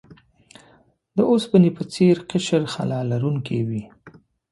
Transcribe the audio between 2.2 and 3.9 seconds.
قشر خلا لرونکی وي.